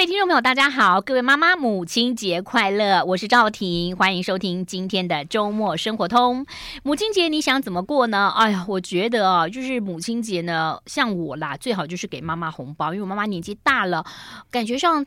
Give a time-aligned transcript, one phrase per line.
[0.00, 0.98] 各位听众朋友，大家好！
[0.98, 3.04] 各位妈妈，母亲节快乐！
[3.04, 6.46] 我是赵婷，欢迎收听今天的周末生活通。
[6.82, 8.32] 母亲节你想怎么过呢？
[8.34, 14.02] 哎呀，我觉得啊，就是母亲节呢，像我啦，最好就是给妈妈红包，因为我妈妈年纪大了，
[14.50, 15.04] 感觉上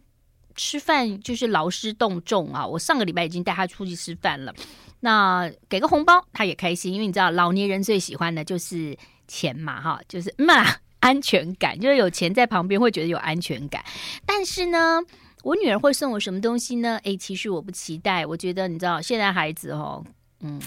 [0.56, 2.64] 吃饭就是劳师动众啊。
[2.68, 4.54] 我上个礼拜已经带她出去吃饭了，
[5.00, 8.96] 那给个红包她也开心，因为你知道老年人最喜欢的就是
[9.28, 10.83] 钱嘛，哈，就是 嘛。
[11.04, 13.84] 安全感，就是有钱在旁边会觉得有安全感。
[14.26, 15.02] 但是呢，
[15.44, 16.98] 我女儿会送我什么东西呢？
[17.04, 18.26] 诶，其实我不期待。
[18.26, 20.02] 我觉得你知道，现在孩子哦，
[20.40, 20.62] 嗯，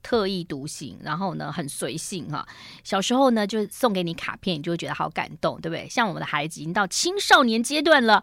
[0.00, 2.46] 特立独行，然后呢很随性哈。
[2.84, 5.88] 小时候呢就送给你卡片，你就会觉得好感动，对不对？
[5.88, 8.22] 像我们的孩子已经到青少年阶段了，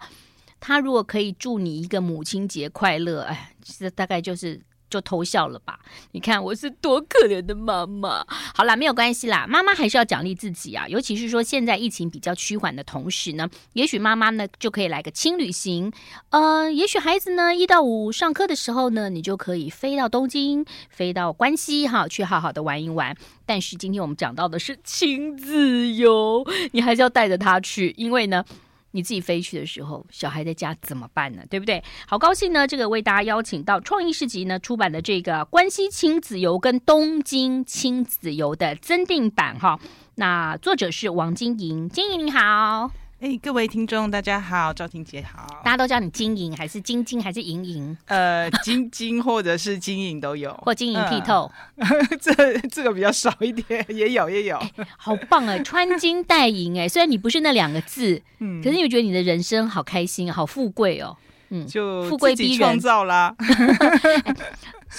[0.62, 4.62] 他如果可以祝你一个母亲节快乐，哎，其实大概就是。
[4.90, 5.80] 就偷笑了吧？
[6.12, 8.26] 你看我是多可怜的妈妈。
[8.54, 10.88] 好啦，没有关系啦，妈妈还是要奖励自己啊。
[10.88, 15.92] 尤其是说现在疫情比较趋缓的同时呢，也许妈妈呢就可以来个轻旅行。
[16.30, 23.16] 呃，也许孩子呢一到五上课的时候呢，你就可以飞到东京，飞到关西哈，去好好的玩一玩。
[23.46, 28.44] 但是今天我们讲到的是亲子游，你还是要带着他去，因为呢。
[28.92, 31.44] 你自己飞去的时候，小孩在家怎么办呢？
[31.50, 31.84] 对不对？
[32.08, 39.80] 好高兴呢，这个为大家邀请到创意市集呢出版的这个关西亲子游跟东京亲子游的增订版哈。
[40.16, 42.92] 那作者是王晶莹，晶莹你好。
[43.22, 45.46] 哎，各位听众，大家好，赵婷姐好。
[45.62, 47.98] 大家都叫你晶莹，还是晶晶，还是莹莹？
[48.06, 51.52] 呃， 晶晶或者是晶莹都有，或晶莹剔透。
[51.76, 51.88] 嗯、
[52.22, 54.58] 这这个比较少一点，也有也有。
[54.98, 61.18] 好棒啊，穿金戴银哎，虽然你不是那两个字， 嗯，可是你觉得你的人生好开心，好富贵哦。
[61.50, 63.36] 嗯，就富贵逼人，创造啦。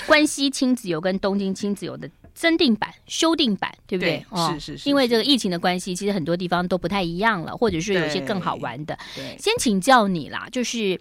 [0.06, 2.10] 关西亲子游跟东京亲子游的。
[2.34, 4.18] 增订版、修订版，对不对？
[4.18, 4.88] 对哦、是是是。
[4.88, 8.98] 因为这个疫情的关系，其实很多地方都不太一样了，或者是有一些更好玩的。
[9.14, 11.00] 对，先请教你啦，就是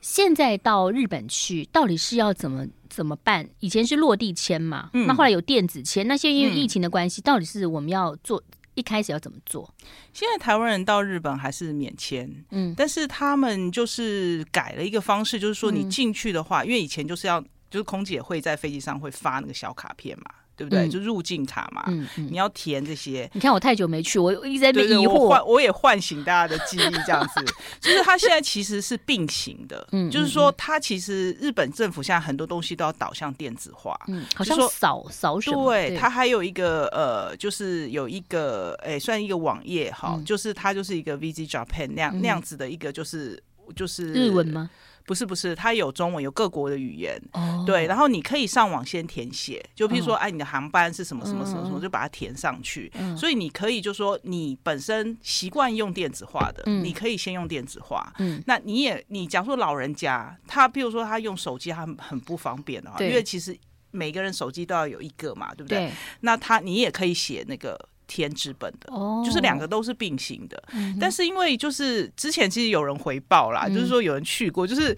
[0.00, 3.48] 现在到日本去，到底是要怎么怎么办？
[3.60, 8.42] 以前是落地签嘛，嗯、那后来有电子签，那现在因为疫情的关系，嗯、到底是我们要做
[8.74, 9.72] 一开始要怎么做？
[10.12, 17.40] 现在台湾人到日本还是免签，嗯，但是他们就是改了一个方式，就是说你进去的话，嗯、因为以前就是要
[17.70, 20.26] 就是空姐会在飞机上会发那个小卡片嘛。
[20.56, 20.86] 对不对？
[20.86, 23.28] 嗯、就入境卡嘛，嗯嗯、你要填这些。
[23.32, 25.12] 你看我太久没去，我一直在被疑惑。
[25.12, 27.44] 我唤，我也唤醒大家的记忆，这样子。
[27.80, 35.64] 就是它现在其实是并行的，嗯，就是说它其实日本政府现在很多东西都要导向电子化，嗯，好像扫扫什么。
[35.64, 43.42] 对，它还有一个呃，就是有一个哎，算一个网页哈，嗯、就是它就是一个 Visit Japan 那样、嗯、那样子的一个，就是
[43.74, 44.70] 就是日文吗？
[45.06, 47.66] 不是不是，它有中文，有各国的语言，oh.
[47.66, 50.28] 对，然后你可以上网先填写，就譬如说，哎、oh.
[50.28, 52.90] 啊，你的航班是什么什么什么什么，就把它填上去。
[52.98, 53.14] Mm.
[53.16, 56.82] 所以你可以就说，你本身习惯用电子化的，mm.
[56.82, 58.12] 你可以先用电子化。
[58.18, 58.44] 嗯，mm.
[58.46, 63.54] 那你也，你假如说老人家，他譬如说他用手机，他很不方便的话，因为其实
[63.90, 65.80] 每个人手机都要有一个嘛，对不对？
[65.80, 67.78] 对，那他你也可以写那个。
[68.06, 74.96] 填纸本的，oh, 就是两个都是并行的，嗯、但是因为就是之前其实有人回报啦，嗯、就是说有人去过，就是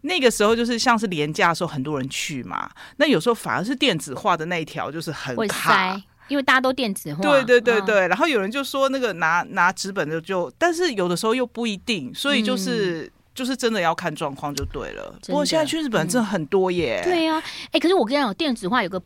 [0.00, 15.14] 那个时候就是像是廉价的时候很多人去嘛，那有时候反而是电子化的那一条就是很卡，因为大家都电子化，对对对对，嗯、然后有人就说那个拿拿纸本的就，但是有的时候又不一定，所以就是、嗯、就是真的要看状况就对了。
[15.26, 19.00] 不过现在去日本真的很多耶，嗯、对呀、啊，哎、欸，可是我跟你讲，电子化有个。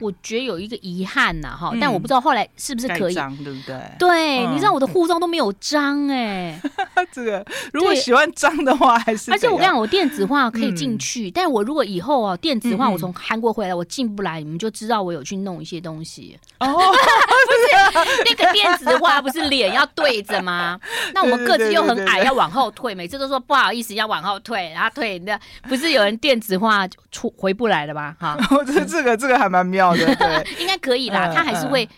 [0.00, 3.76] 我觉得有一个遗憾呐，哈，但我不知道后来是不是可以，对不对？
[3.98, 6.60] 对，你知道我的护照都没有章哎，
[7.12, 16.36] 这个如果喜欢章的话，还是而且我跟你讲，我电子化可以进去，但我如果以后啊电子化，我从韩国回来我进不来，你们就知道我有去弄一些东西。
[16.58, 20.78] 哦， 不是那个电子化不是脸要对着吗？
[21.14, 25.38] 那我们个子又很矮，要往后退，每次都说不好意思要往后退，然后退，那
[25.68, 28.16] 不是有人电子化出回不来了吗？
[28.18, 29.83] 哈，这这个这个还蛮妙。
[30.58, 31.32] 应该可以啦。
[31.34, 31.88] 他还是会，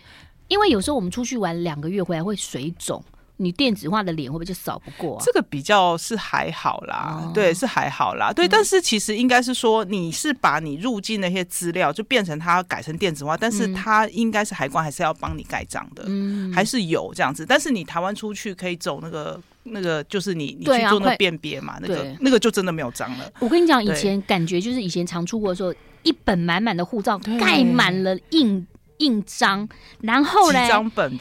[0.47, 3.03] 因为有时候我们出去玩两个月回来会水肿，
[3.37, 5.21] 你电子化的脸会不会就扫不过？
[5.23, 8.47] 这个比较是还好啦，对，是还好啦，对。
[8.47, 16.03] 但是其实应该是说，你是把你入境那些资料就变成它改成电子化，但是它应该是海关还是要帮你盖章的，
[16.53, 17.45] 还是有这样子。
[17.45, 19.39] 但是你台湾出去可以走那个
[19.71, 23.31] 那个，就是你你去做那辨别嘛，那个那个就真的没有章了。
[23.39, 25.73] 我跟你讲，以前感觉就是以前常出国的时候。
[26.03, 28.65] 一本满满的护照盖满了印
[28.99, 29.67] 印章，
[29.99, 30.59] 然后呢，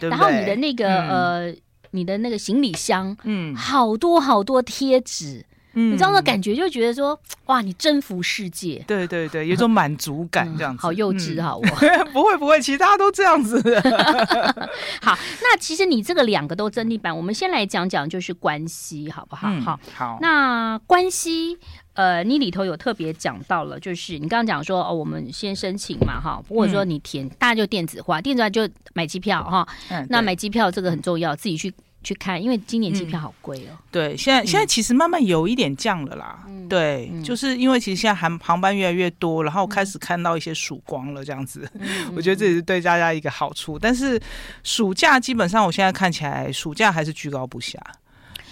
[0.03, 1.53] 然后你的那个呃，
[1.91, 5.45] 你的那个行李箱，嗯，好多好多贴纸，
[5.77, 10.79] 嗯、你知道那感觉，就觉得说 哇，你征服世界，对对对，有一种满足感这样子。
[10.79, 11.63] 嗯、好幼稚哈，我
[12.13, 13.63] 不会不会，其实大家都这样子。
[15.01, 19.49] 好，那其实你这个两个都真地板，我们先来讲讲就是关系好不好？
[19.49, 20.19] 嗯、好，好。
[20.21, 21.59] 那关系。
[21.97, 29.67] 呃，你里头有特别讲到了，就是你刚刚讲说哦，我们先申请嘛，哈，或者说你填，大家就电子化，电子化就买机票哈。
[29.89, 31.73] 嗯、那买机票这个很重要，自己去
[32.07, 33.79] 去看，因为今年机票好贵哦、嗯。
[33.91, 36.45] 对，现在现在其实慢慢有一点降了啦。
[36.47, 43.77] 嗯、对，嗯、就是因为其实现在航航班越来越多，然后开始看到一些曙光了，这样子，嗯、 我觉得这也是对大家一个好处。
[43.77, 44.21] 但是
[44.63, 47.81] 暑假基本上，我现在看起来暑假还是居高不下。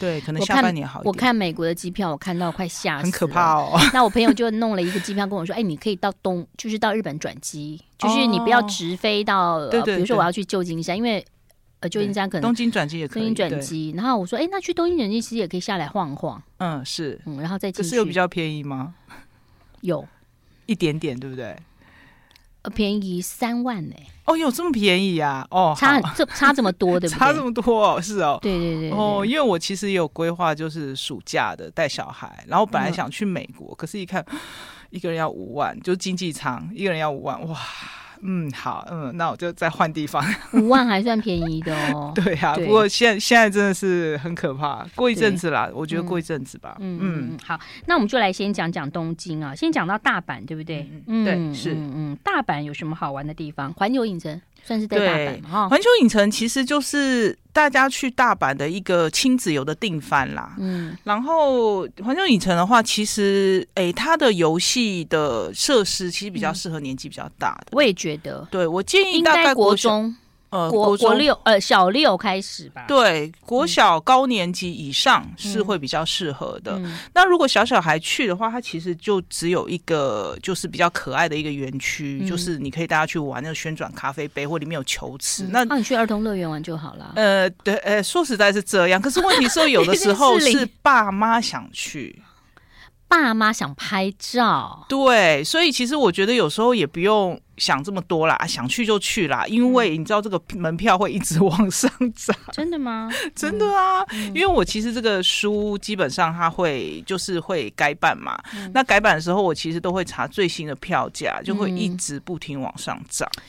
[0.01, 1.07] 对，可能下半年好一点。
[1.09, 3.79] 我看美国的机票，我看到快吓死了， 很可怕哦。
[3.95, 9.95] 那我朋友就弄了一个机票跟我说：“哎，你可以到东，就是到日本转机，就是你不要直飞到，对对。
[9.95, 11.25] 比如说我要去旧金山，因为
[11.85, 13.93] 呃旧金山可能东京转机也可以，东京转机。
[13.95, 16.43] 然后我说：哎，那去东京转机其实也可以下来晃晃。
[16.59, 17.89] 嗯，是，嗯，然后再进去。
[17.89, 18.95] 可是有比较便宜吗？
[19.83, 20.07] 有
[20.67, 21.55] 一点点，对不对？
[22.63, 23.95] 呃，便宜三万呢。
[24.25, 25.47] 哦，有这么便宜啊？
[25.51, 27.19] 哦，差这差这么多， 对不对？
[27.19, 28.39] 差这么多哦，是哦。
[28.41, 28.91] 对对对。
[28.91, 34.25] 哦，因为我其实也有规划，就是暑假的带小孩，然后本来想去美国，可是一看
[34.89, 37.59] 一个人要五万，就经济舱一个人要五万，哇。
[38.27, 40.25] 嗯，好，嗯，那我就再换地方。
[40.55, 42.13] 五万还算便宜的哦。
[42.17, 44.85] 对啊，不过现现在真的是很可怕。
[44.95, 46.77] 过一阵子啦，我觉得过一阵子吧。
[46.81, 50.89] 嗯嗯，好，那我们就来先讲讲东京啊，先讲到大阪，对不对？
[51.07, 51.75] 嗯，对，是。
[51.75, 53.73] 嗯，大阪有什么好玩的地方？
[53.75, 54.41] 环球影城。
[54.67, 60.55] 算是在大阪哈，环球影城其实就是大家去大阪的一个亲子游的定番啦。
[60.59, 67.73] 嗯，然后环球影城的话，其实诶、欸，它的游戏的设施其实比较适合年纪比较大的。
[67.73, 70.15] 我也觉得，对，我建议大概国中。
[70.51, 72.85] 呃，国国六呃小六开始吧。
[72.87, 76.81] 对，国小高年级以上是会比较适合的。
[77.13, 85.43] 那如果小小孩去的话，它其实就只有一个，就是比较可爱的一个园区，嗯、就是你可以带他去玩那个旋转咖啡杯，或里面有球池。
[85.43, 87.15] 嗯、那那、啊、你去儿童乐园玩就好了。
[87.17, 89.03] 呃，对，呃，说实在是这样。
[89.03, 92.17] 可是问题是，有的时候 是爸妈想去。
[93.23, 102.37] 爸妈想拍照，对，所以其实我觉得有时候也不用想这么多啦，想去就去啦，因为你知道这个门票会一直往上涨。
[102.53, 103.11] 真的吗？
[103.35, 113.29] 真的啊，嗯、因为我其实这个书基本上它会就是会改版嘛，嗯、那改版的时候我其实都会查最新的票价，就会一直不停往上涨。
[113.37, 113.43] 嗯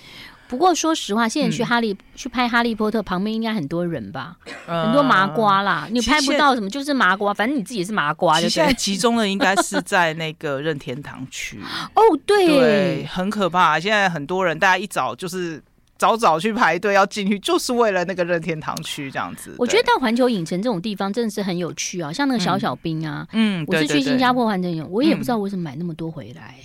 [0.47, 4.35] 不过说实话，现在去哈利、嗯、去拍《哈利波特》旁边应该很多人吧？
[4.67, 7.33] 呃、很多麻瓜啦，你拍不到什么，就是麻瓜。
[7.33, 8.39] 反正你自己是麻瓜。
[8.39, 11.59] 就现在集中的应该是在那个任天堂区。
[11.95, 13.79] 哦，对，对，很可怕。
[13.79, 15.61] 现在很多人，大家一早就是
[15.97, 19.55] 早早去排队要进去，就是为了那个任天堂区这样子。
[19.57, 26.55] 我觉得到环球影城这种地方真的是很有趣啊，像那个小小兵啊，嗯，嗯我是去新加坡环球影城，我也不知道为什么买那么多回来。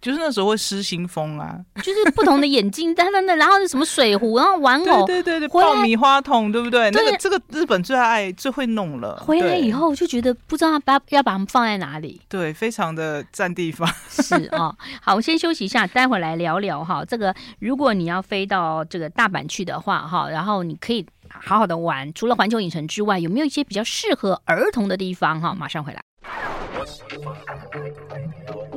[0.00, 6.90] 就是那时候会失心疯啊，就是不同的眼镜，等等等，然后是什么水壶，然后玩偶，对对对对，爆米花筒，对不对？
[6.90, 9.16] 对那个这个日本最爱最会弄了。
[9.16, 13.88] 回来以后就觉得不知道把要把它们放在哪里，对，非常的占地方。
[14.08, 17.04] 是啊、哦，好，我先休息一下，待会来聊聊哈。
[17.04, 25.54] 这个如果你要飞到这个大阪去的话哈，然后你可以好好的玩，除了环球影城之外，有没有一些比较适合儿童的地方哈？
[25.58, 26.00] 马上回来。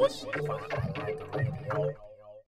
[0.01, 0.09] 欢。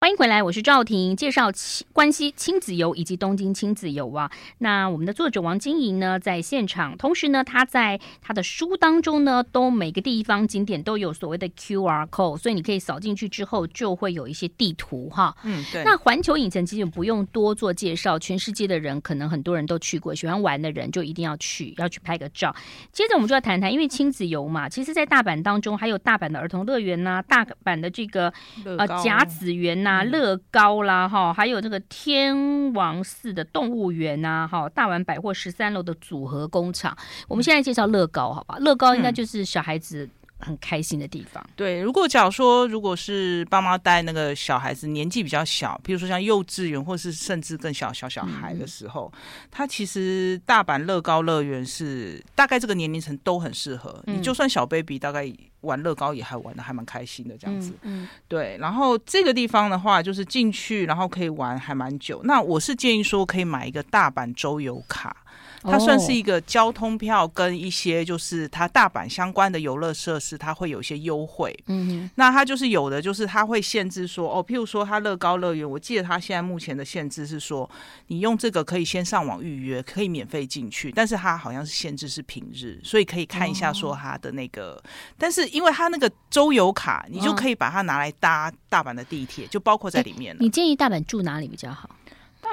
[0.10, 1.50] 迎回来，我是赵婷，介绍
[1.94, 4.30] 关西亲子游以及东京亲子游啊。
[4.58, 15.34] 那我们的作者王晶莹呢，在现场，同时呢，他在他的书当中呢，都每个地方景点都有所谓的 QR code，所以你可以扫进去之后，就会有一些地图哈。
[15.44, 15.86] 嗯，对。
[15.86, 22.54] 那环球影城其实不用多做介绍，全世界的人可能很多人都去过，喜欢玩的人就一定要去，要去拍个照。
[22.92, 28.34] 接着我们就要谈谈，因为亲子游嘛，其实在大阪当中还有大阪的儿童乐园呐、啊，大阪的这个
[28.66, 29.93] 呃甲子园呐、啊。
[29.94, 36.98] 啊，乐高啦，哈，还有这个天王寺的动物园呐，哈，大丸百货十三楼的组合工厂。
[37.28, 38.58] 我们现在介绍乐高，好吧？
[38.60, 40.10] 乐高应该就是小孩子
[40.40, 41.46] 很开心的地方。
[41.56, 49.12] 对，如果假如说，如果是爸妈带那个小孩子年纪比较小，比如说像幼稚园或是甚至更小小小孩的时候，
[49.52, 54.04] 他其实大阪乐高乐园是大概这个年龄层都很适合。
[54.08, 55.32] 你就算小 baby，大概。
[55.64, 57.74] 玩乐高也还玩的还蛮开心的这样子。
[57.82, 58.58] 嗯，嗯对。
[58.62, 62.22] 然后这个地方的话，就是进去然后可以玩还蛮久。
[62.24, 65.18] 那我是建议说可以买一个大阪周游卡。
[65.64, 71.58] 它算是一个交通票，跟一些就是它大阪相关的游乐设施，它会有一些优惠。
[71.68, 77.70] 嗯哼，那它就是有的，就是它会限制说，哦，譬如说它乐高乐园，我记得它现在目前的限制是说，
[78.08, 84.74] 你用这个可以先上网预约，可以免费进去，但是它好像是限制是平日，所以可以看一下说它的那个。
[84.74, 84.84] 哦、
[85.18, 90.40] 但是因为它那个周游卡，你就可以把它拿来搭大阪的地铁，就包括在里面了。
[90.42, 91.90] 你建议大阪住哪里比较好？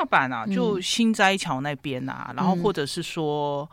[0.04, 3.68] 大阪啊，就新斋桥那边啊，嗯、然后或者是说，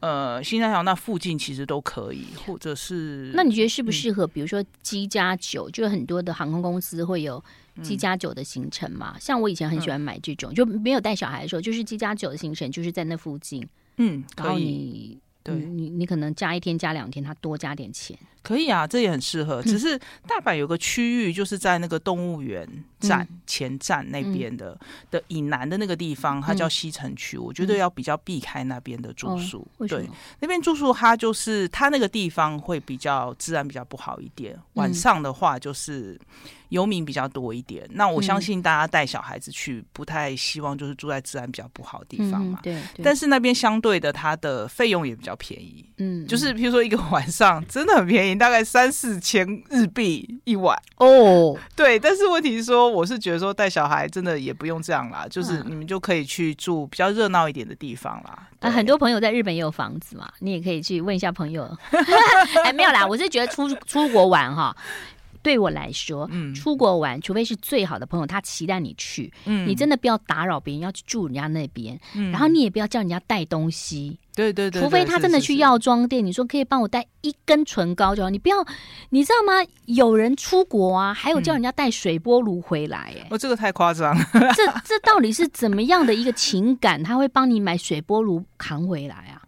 [0.00, 4.26] 呃，新斋桥那附近其实都可以，或者是，那你觉得适不适合？
[4.26, 7.42] 比如说机加酒，就很多的航空公司会有
[7.82, 9.12] 机加九的行程嘛。
[9.14, 13.66] 嗯、像我以前很喜欢买这种，嗯、就没有带小孩的时候，就是机加九的行程，就是在那附近。
[13.98, 15.18] 嗯，可以。
[15.42, 18.14] 对，你你可能加一天加两天，他多加点钱。
[18.42, 19.62] 可以啊，这也很适合。
[19.62, 22.66] 只是大阪有个区域，就是在那个动物园
[22.98, 27.36] 站、嗯、前站那边的、嗯、的以南的那个地方，它叫西城区。
[27.36, 29.66] 嗯、我觉得要比较避开那边的住宿。
[29.76, 30.08] 哦、对，
[30.40, 34.58] 那边住宿它就是它那个地方会比较治安比较不好一点。
[34.74, 36.18] 晚上的话就是
[36.70, 37.84] 游民比较多一点。
[37.84, 42.58] 嗯、那我相信大家带小孩子去，不太希望就是住在治安比较不好的地方嘛。
[42.60, 43.04] 嗯、对，对。
[43.04, 45.84] 但是那边相对的，它的费用也比较便宜。
[45.98, 48.29] 嗯，就是比如说一个晚上真的很便宜。
[48.36, 51.58] 大概三四千日币一晚哦，oh.
[51.74, 58.48] 对，但是问题是说，我是觉得说带小孩真的也不用这样啦，就是你们就可以去住比较热闹一点的地方啦。
[58.60, 61.64] 啊，很多朋友在日本也有房子嘛，你也可以去问一下朋友。
[62.64, 64.76] 哎，没有啦，我是觉得出出国玩哈。
[65.42, 78.56] 对我来说，嗯，出国玩，除非是最好的朋友，他期待你去，嗯，你真的不要打扰别人，要去住人家那边，嗯，然后你也不要叫人家带东西，对对对，除非他真的去药妆店，你说可以帮我带一根唇膏就好，你不要，
[79.10, 79.66] 你知道吗？
[79.86, 87.02] 有人出国啊，还有叫人家带水波炉回来，哎，哦，这个太夸张了，这这到底是怎么样的一个情感？
[87.02, 89.40] 他会帮你买水波炉扛回来啊？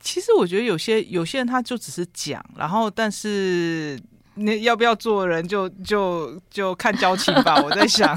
[0.00, 3.98] 其实我觉得有些有些人他就只是讲，然后但是。
[4.40, 8.16] 你要不要做人就就就看交情吧， 我在想。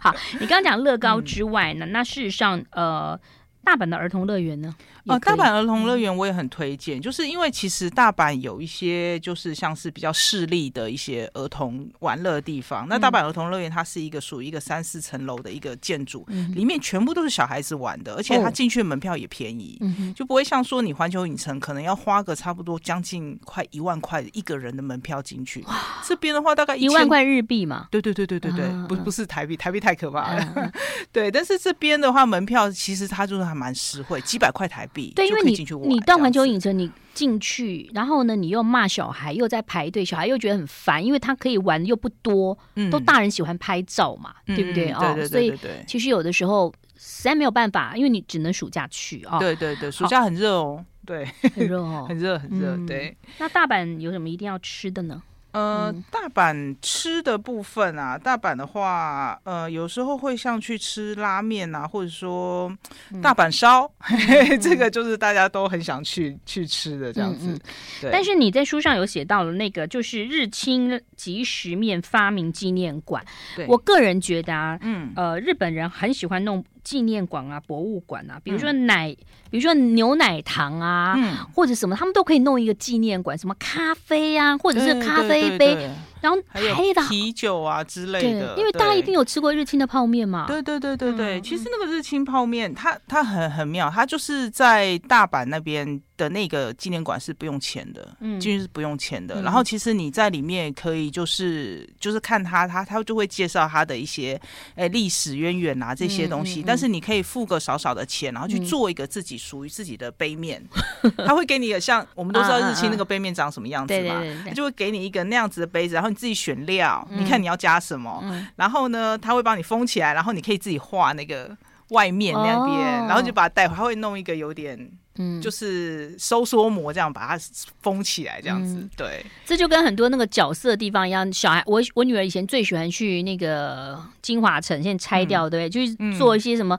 [0.00, 3.18] 好，你刚刚讲乐高之外呢，嗯、那事实上，呃，
[3.64, 4.74] 大阪的儿童乐园呢？
[5.06, 12.86] 哦，大阪儿童乐园我也很推荐，嗯、就是因为其实大阪有一些就是像是比较势利的一些儿童玩乐的地方。
[12.86, 25.62] 嗯、那大阪儿童乐园它是一个属于一个三四层楼的一个建筑，嗯、里面全部都是小孩子玩的，而且它进去的门票也便宜，哦、就不会像说你环球影城可能要花个差不多将近快一万块一个人的门票进去。
[26.02, 27.88] 这边的话大概一万块日币嘛？
[27.90, 30.42] 对对对对对对，啊、不不是台币，台币太可怕了。
[30.42, 30.72] 啊、
[31.12, 34.93] 对，但是这边的话门票其实它就是还蛮实惠，几百块台币。
[35.14, 35.52] 对，因为你
[35.88, 44.90] 你到环球影城，你进去，然后呢，你又骂小孩，又在排队，小孩又觉得很烦，因为他可以玩的又不多，嗯，都大人喜欢拍照嘛，嗯、对不对？
[44.92, 45.52] 哦，所以
[45.86, 49.38] 其实有的时候实在没有办法，因为你只能暑假去啊。
[49.38, 51.24] 对对对，暑假很热哦，对，
[51.54, 52.76] 很热哦，很 热很热。
[52.86, 55.22] 对，那大阪有什么一定要吃的呢？
[55.54, 62.76] 呃，大阪吃的部分啊，大阪的话，呃，有时候会像去吃拉面啊，或者说
[63.22, 67.46] 大阪烧， 嗯、这个就是大家都很想去去吃的这样子。
[67.46, 67.60] 嗯嗯、
[68.02, 68.10] 对。
[68.10, 73.24] 但是你在书上有写到了那个，就是日清即食面发明纪念馆。
[73.54, 73.64] 对。
[73.68, 76.64] 我个人觉得啊，嗯，呃，日本人很喜欢弄。
[76.84, 79.16] 纪念馆啊，博物馆啊，比如说奶，嗯、
[79.50, 85.90] 比如说牛奶糖啊，嗯、或者什么，他们都可以弄一个纪念馆，什么咖啡啊，或者是咖啡杯。
[86.24, 90.46] 然后还有啤酒啊之类的，因为大家一定有吃过日清的泡面嘛。
[90.46, 99.42] 对对对对对，其实那个日清泡面，它它很很妙，它就是在大阪那边的那个纪念馆是不用钱的，嗯，进去是不用钱的。
[99.42, 104.40] 然后其实你在里面可以就是就是看它，它它就会介绍它的一些
[104.76, 110.62] 诶历史渊源啊这些东西，但是你可以付个少少的钱，然后去做一个自己属于自己的杯面，
[111.26, 116.13] 他会给你一个像我们都知道日清那个杯面长什么样子嘛，他就会给你一个那样子的杯子，然后。
[116.14, 121.56] 自己选料，你看你要加什么，嗯、然后呢，他会帮你封起来，然后你可以自己画那个
[121.90, 124.78] 外面那边，哦、然后就把它带回，他会弄一个有点，
[125.16, 127.44] 嗯，就是收缩膜这样把它
[127.82, 131.30] 封起来，这样子，嗯、对，这就跟很多那个角色的地方一样。
[131.32, 136.78] 小孩，我我女儿以前最喜欢去那个金华城，现在拆掉，嗯、对，就是做一些什么。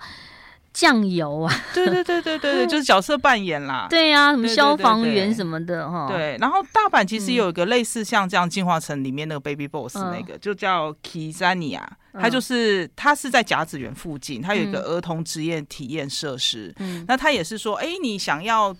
[0.75, 3.88] 酱油啊，对对对对对对， 就是角色扮演啦。
[3.89, 6.08] 对呀，什么消防员什么的哈。
[6.10, 11.82] 对，然后大阪其实有一个类似像这样进化城里面那个 Baby Boss 那个，就叫 Kizania，
[12.13, 16.75] 它就是它是在甲子园附近，它有一个儿童职业体验设施。
[16.79, 18.75] 嗯，那它也是说，哎，你想要。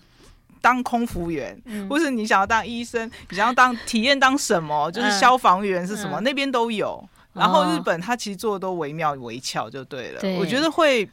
[0.62, 7.08] 当空服员，嗯、或是你想要当医生，你想要当体验当什么， 就是消防员是什么，嗯、那边都有。
[7.34, 10.20] 然后日本他其实做的都惟妙惟肖，就对了。
[10.20, 11.08] 对，我觉得会。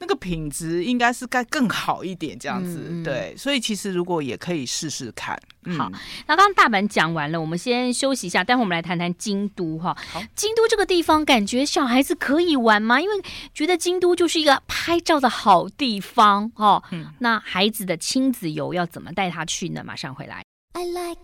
[0.00, 5.38] 那个品质应该是该更好一点，这样子、嗯、对，所以其实如果也可以试试看。
[5.64, 5.90] 嗯、好，
[6.26, 9.94] 那刚刚大阪讲完了，我们先休息一下，待会我们来谈谈京都哈。
[10.10, 12.98] 好，京都这个地方感觉小孩子可以玩吗？
[12.98, 13.14] 因为
[13.52, 16.82] 觉得京都就是一个拍照的好地方哈。
[16.90, 19.84] 嗯，那孩子的亲子游要怎么带他去呢？
[19.84, 20.42] 马上回来。
[20.72, 21.20] I like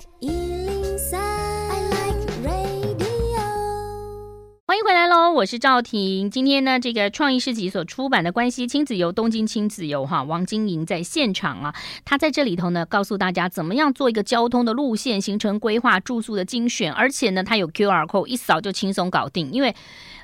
[4.68, 6.28] 欢迎回来喽，我是赵婷。
[6.28, 11.72] 今天呢，这个创意市集所出版的《关系亲子游东京亲子游》哈，王晶莹在现场啊，
[12.04, 19.52] 他在这里头呢，告诉大家怎么样做一个交通的路线、行程规划、住宿的精选，而且呢，他有 QR code 一扫就轻松搞定。
[19.52, 19.72] 因为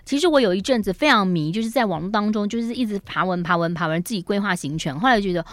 [0.04, 5.46] 其实我有一阵子非常迷，就是在网络当中就是一直爬文、爬文、爬文，自己规划行程，后来觉得。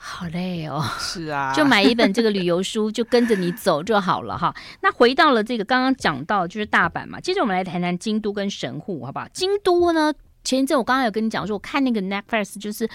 [0.00, 4.54] 好累哦，是啊， 就买一本这个旅游书，就跟着你走就好了哈。
[4.80, 9.26] 那回到了这个刚刚讲到就是大阪嘛，接着我们来谈谈京都跟神户，好不好？
[9.32, 10.14] 京都呢，
[10.44, 12.88] 前一阵我刚刚有跟你讲说，我看那个 Netflix 就是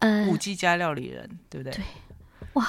[0.00, 1.72] 呃，舞伎家料理人，对不对？
[1.72, 1.82] 对，
[2.52, 2.66] 哇，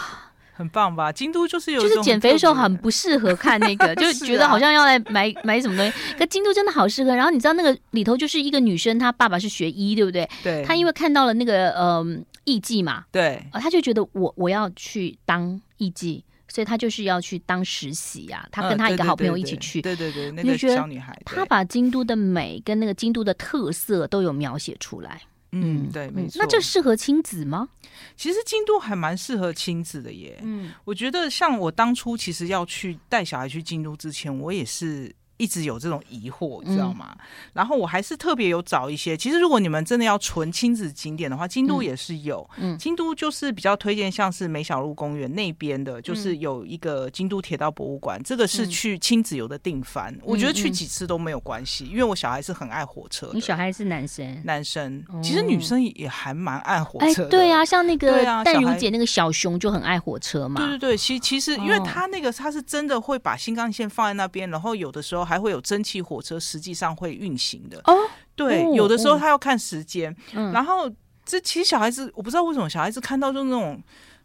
[0.54, 1.12] 很棒吧？
[1.12, 5.94] 京都就是有就是减肥的时候很不适合看那个， 就觉得好像要来买买什么东西。
[6.18, 7.14] 可京都真的好适合。
[7.14, 10.30] 然后你知道那个里头就是一个女生，她爸爸是学医，对不对？
[10.42, 10.64] 对。
[10.64, 12.24] 她因为看到了那个嗯。
[12.50, 18.48] 呃艺妓嘛，对，他就觉得我我要去当艺妓，所以他就是要去当实习啊。
[18.52, 25.22] 他跟他一个好朋友一起去，对对对，那个小女孩，他把京都的美跟那个京都的特色都有描写出来。
[25.52, 26.40] 嗯，对，没错。
[26.40, 27.70] 那这适合亲子吗？
[28.16, 30.40] 其实京都还蛮适合亲子的耶。
[30.44, 35.14] 嗯，我觉得像我当初其实要去带小孩去京都之前，我也是。
[35.40, 37.16] 一直有这种疑惑，你知道吗？
[37.18, 39.16] 嗯、然后我还是特别有找一些。
[39.16, 42.48] 其实，如果你们真的要纯亲子景点的话，京都也是有。
[42.58, 50.14] 嗯，京都就是比较推荐，像是梅小路公园那边的，就是有一个京都铁道博物馆，嗯、这个是去亲子游的定番。
[50.16, 53.32] 嗯、我觉得去几次都没有关系，因为我小孩是很爱火车。
[53.34, 54.42] 你小孩是男生？
[54.44, 60.60] 男生，其实女生也还蛮爱火车对啊，像那个淡如姐那个小熊就很爱火车嘛。
[60.60, 66.02] 对对对，其其实因为他那个他是真的会把新干线放在那边，然后有的时候还会有蒸汽。
[66.02, 67.96] 火车实际上会运行的哦，
[68.36, 70.90] 对，有的时候他要看时间，嗯，然后
[71.24, 73.82] 这其实小孩子我不知道为什么小孩子看到就那种。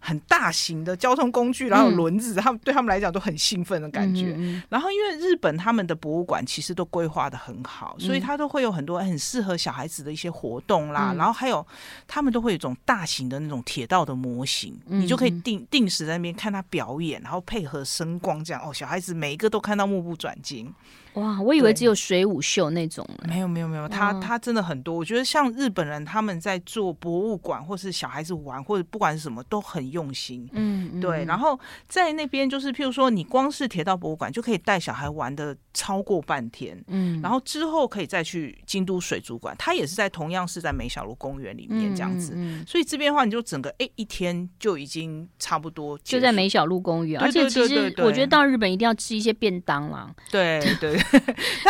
[0.07, 4.37] 很大型的交通工具，然后轮子，他们、嗯、对他们来讲都很兴奋的感觉。
[4.69, 11.13] 然后，因为日本他们的博物馆其实都规划的很好，嗯、所以它都会有很多很适合小孩子的一些活动啦。
[11.13, 11.67] 嗯、然后还有，
[12.07, 20.71] 他们都会有一种大型的那种铁道的模型，嗯、你就可以定定时在那边看他表演，然后配合声光这样哦，小孩子每一个都看到目不转睛。
[21.15, 23.07] 哇，我以为只有水舞秀那种。
[23.27, 24.95] 没有没有没有，他他真的很多。
[24.95, 30.49] 我觉得像日本人他们在做博物馆，或是小孩子玩，或者不管是什么，都很用心。
[30.53, 31.25] 嗯，嗯对。
[31.25, 36.83] 然后在那边就是，譬如说，你光是铁道博物馆就可以带小孩玩的超过半天。
[36.89, 37.21] 嗯。
[37.23, 42.33] 然后之后可以再去京都水族馆，它也是在同样是在梅小路公园里面这样子。
[42.35, 42.67] 嗯，嗯，嗯。
[42.67, 50.13] 所以这边的话，你就整个哎一天就已经差不多就在梅小路公园，而且其实我觉得到日本一定要吃一些便当啦。
[50.31, 51.04] 对对。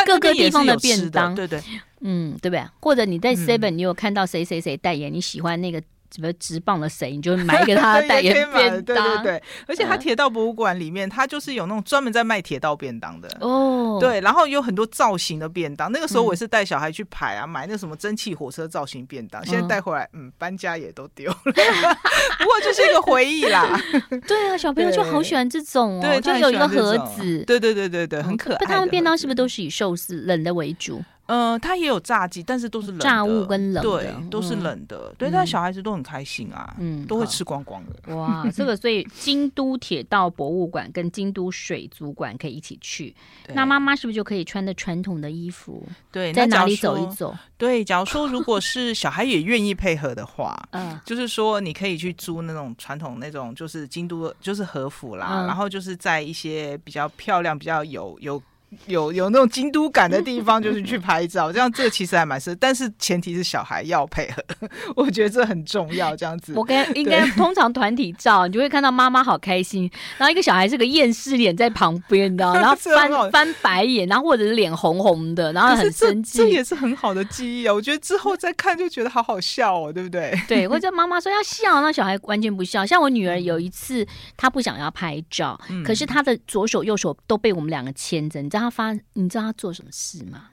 [0.06, 1.60] 各个地方的便当，对对，
[2.00, 2.64] 嗯，对不对？
[2.80, 5.82] 或者你在 Seven，你有看到谁谁谁代言，你喜欢那个。
[6.14, 8.96] 什么直棒的谁，你就买一个他的代言便当。
[8.96, 13.98] 对对对，而且他铁道博物馆里面，他就是有那种专门在卖铁道便当的哦。
[14.00, 15.90] 对，然后有很多造型的便当。
[15.90, 19.44] 那个时候我也是带小孩去排啊，买那什么蒸汽火车造型便当。
[19.44, 21.36] 现在带回来，嗯，搬家也都丢了。
[21.44, 23.80] 不过就是一个回忆啦。
[24.28, 27.44] 对啊，小朋友就好喜欢这种哦，就有一个盒子。
[27.44, 28.58] 对对对对对，很可爱。
[28.60, 31.02] 那他们便当是不是都是以寿司冷的为主？
[31.26, 35.14] 嗯，它也有炸鸡，但是都是冷的，炸物跟冷的，对，都是冷的。
[35.16, 38.14] 对，但小孩子都很开心啊，嗯，都会吃光光的。
[38.14, 43.14] 哇，这个所以京都铁道博物馆跟京都水族馆可以一起去。
[43.54, 45.82] 那妈妈是不是就可以穿的传统的衣服？
[46.12, 47.34] 对，在哪里走一走？
[47.56, 58.42] 对，假如说如果是小孩也愿意配合的话， 嗯，就是说你可以去租那种传统那种，就是京都就是和服啦，然后就是在一些比较漂亮、比较有有。
[58.87, 66.14] 有有那种京都感的地方，就是去拍照，这样这个其实还蛮适合，但是前提是小孩要配合， 我觉得这很重要。
[66.16, 77.72] 这样子，我跟应该通常团体照，你就会看到妈妈好开心，然后一个小孩是个厌世脸在旁边，你知道， 然后翻翻白眼，然后或者是脸红红的，然后很生气，这也是很好的记忆啊。
[77.72, 80.38] 我觉得之后再看就觉得好好笑哦，对不对？
[80.46, 82.84] 对，或者妈妈说要笑，那小孩完全不笑。
[82.84, 84.06] 像我女儿有一次，
[84.37, 88.63] 她不想要拍照，嗯、可是她的左手右手都被我们两个牵着，你知道。
[88.64, 90.50] 他发，你知道他做什么事吗？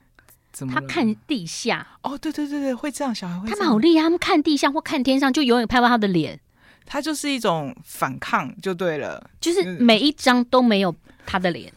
[0.72, 1.88] 他看地下。
[2.04, 3.50] 哦，对对对对，会这样，小孩会。
[3.50, 6.40] 他们好厉害，他们看地下或看天上，就永远拍不到他的脸。
[6.86, 10.94] 他就是一种反抗就对了，就是每一张都没有
[11.26, 11.72] 他的脸。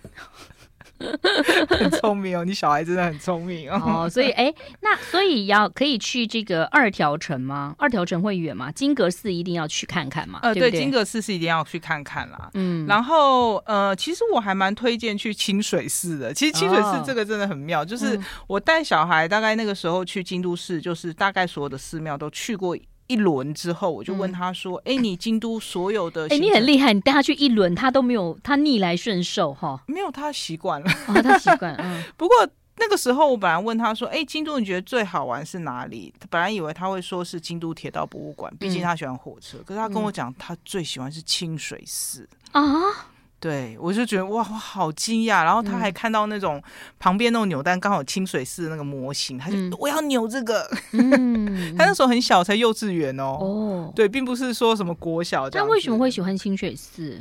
[1.68, 3.80] 很聪明哦，你小孩真的很聪明哦。
[3.84, 7.74] 哦，所以哎，那所以要可以去这个二条城吗？
[7.78, 8.70] 二条城会远吗？
[8.72, 10.40] 金阁寺一定要去看看嘛？
[10.42, 12.50] 呃，对，对，金阁寺是一定要去看看啦。
[12.54, 16.32] 嗯，然后呃，其实我还蛮推荐去清水寺的。
[16.32, 22.76] 其实清水寺这个真的很妙，哦、就是我带小孩大概那个时候去京都市，就是大概所有的寺庙都去过。
[23.06, 31.74] 一轮之后，我就问他说：“哎、嗯，你京都所有的 哎，你很厉害，你带他去一轮，他都没有，他逆来顺受哈，没有，他习惯了，哦、他习惯。
[31.76, 32.36] 嗯， 不过
[32.76, 39.58] 那个时候我本来问他说：‘哎，京都你觉得最好玩是哪里？’本来以为他会说是京都铁道博物馆，毕竟他喜欢火车。
[39.58, 42.62] 嗯、可是他跟我讲，他最喜欢是清水寺啊。”
[43.44, 45.44] 对，我就觉得哇，我好惊讶。
[45.44, 46.62] 然后他还看到那种
[46.98, 50.66] 旁边那种扭蛋，刚好清水寺的那个模型，他就、嗯、我要扭这个。
[50.92, 53.36] 嗯、他那时候很小，才幼稚园哦。
[53.38, 55.68] 哦，对，并不是说什么国小这样。
[55.68, 57.20] 他为什么会喜欢清水寺？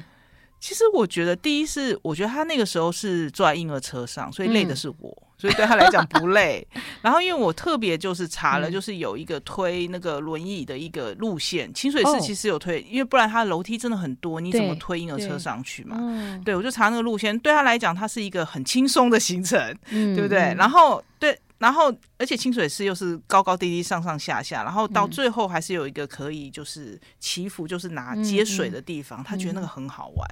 [0.64, 5.10] 其实我觉得，第一是我觉得他那个时候是坐在婴儿车上，所以累的是我。
[5.10, 6.66] 嗯所以对他来讲不累，
[7.02, 15.98] 然后因为我特别就是查了，就是有一个推那个轮椅的一个路线，清水寺其实有推，因为不然他楼梯真的很多，你怎么推婴儿车上去嘛？
[16.46, 20.56] 对，我就查那个路线，对他来讲，它是一个很轻松的行程，对不对？
[20.58, 30.28] 然后对，然后而且清水寺又是高高低低、上上下下，然后到最后还是有一个可以就是祈福，就是拿接水的地方，他觉得那个很好玩。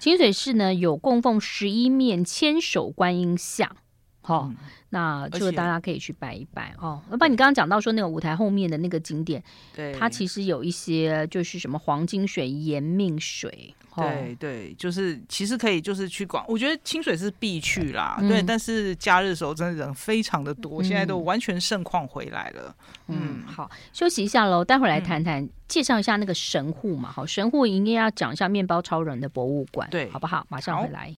[0.00, 3.76] 清水寺呢，有供奉十一面千手观音像。
[4.22, 4.56] 好，嗯、
[4.90, 7.00] 那这个大家可以去拜一拜哦。
[7.12, 9.40] 要不然你刚刚讲到说那个舞台后面的那个景点，
[9.72, 16.44] 对，它其实有一些就是什么黄金水、延命水，对、哦、对，就是其实可以就是去逛。
[16.48, 22.74] 我觉得清水是必去啦，嗯、对，但是假日的时候真的人非常的多，嗯、现在都完全盛况回来了。
[23.08, 27.12] 嗯，好，休息一下喽，待会儿来谈谈、嗯、介绍一下那个神户嘛。
[27.12, 30.46] 好，神户应该要讲一下面包超人的博物馆，对，好不好？
[30.48, 31.14] 马上回来。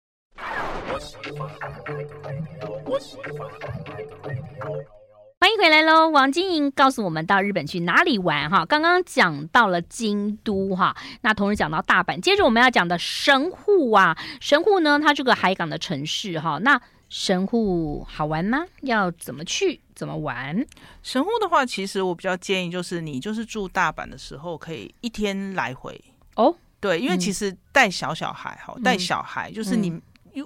[5.43, 6.09] 欢迎回来喽！
[6.09, 8.65] 王晶莹告诉我们到日本去哪里玩哈？
[8.65, 18.65] 刚刚讲到了京都哈，那同时讲到大阪，接着我们要讲的神户啊，神户呢，它这个海港的城市哈，那神户好玩吗？
[18.83, 19.81] 要怎么去？
[19.97, 20.65] 怎么玩？
[21.03, 26.01] 神户的话，其实我比较建议就是你就是住大阪的时候，可以一天来回
[26.37, 26.55] 哦。
[26.79, 30.01] 对，因为其实带小小孩哈，带小孩就是你。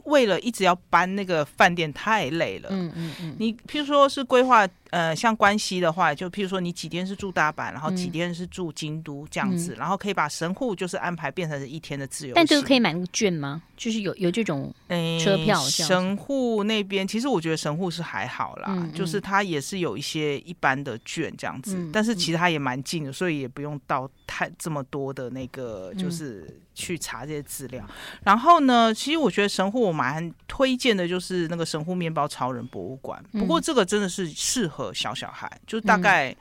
[0.07, 2.69] 为了一直要搬那个饭店太累了。
[2.73, 3.37] 嗯嗯嗯。
[3.39, 12.35] 你譬如说是规划，呃，像关西的话，就譬如说你几天是住大阪，然后几天是住京都这样子，然后可以把神户就是安排变成是一天的自由。
[12.35, 13.63] 但这个可以买那个券吗？
[13.77, 14.75] 就是有有这种
[15.23, 15.61] 车票。
[15.61, 26.61] 神户那边其实我觉得神户是还好啦，就是它也是有一些一般的券这样子，但是其实它也蛮近的，所以也不用到太这么多的那个就是。
[26.79, 27.83] 去查这些资料，
[28.23, 33.19] 然后呢，其实我觉得神户我蛮推荐的，就是那个神户面包超人博物馆。
[33.33, 36.35] 不过这个真的是适合小小孩，就大概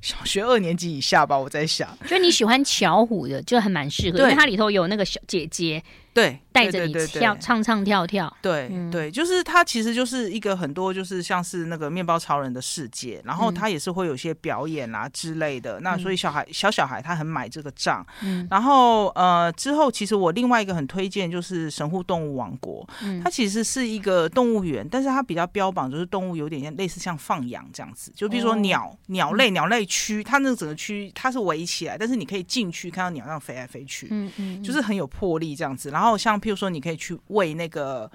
[0.00, 1.38] 小学二年级以下吧。
[1.38, 5.82] 我在想， 就你喜欢巧虎的，就还蛮适合，因为它里头有那个小姐姐。
[6.12, 15.78] 对，带着你跳唱唱跳跳，对对，就是它其实就是一个很多就是像是那个面包超人的世界，然后它也是会有些表演啊之类的。
[15.80, 18.46] 那所以小孩小小孩他很买这个账，嗯。
[18.50, 22.84] 然后呃之后其实我另外一个很推荐就是神户动物王国，
[23.22, 35.99] 它其实是一个动物园，但是它比较标榜就是动物有点像类似像放养这样子，就比如说鸟鸟类鸟类区，它那个整个区它是围起来，但是你可以进去看到鸟这样飞来飞去，嗯嗯，就是很有魄力这样子，然后。
[36.00, 38.10] 然后像譬如说，你可以去喂那个。